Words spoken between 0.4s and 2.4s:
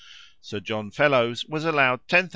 Sir John Fellows was allowed 10,000l.